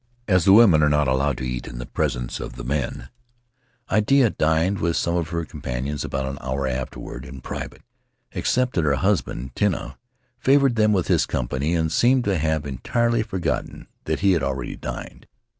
[0.27, 3.09] As the women are not allowed to eat in presence of the men,
[3.91, 7.83] Iddeah dined with some of her companions about an hour afterward, in private,
[8.31, 9.97] except that her husband, Tinah,
[10.39, 14.75] favored them with his company and seemed to have entirely forgotten that he had already
[14.75, 15.27] dined."